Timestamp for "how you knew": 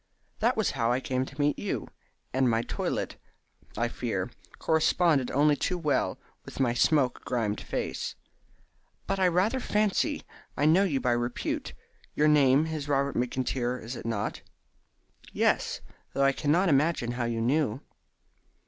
17.11-17.79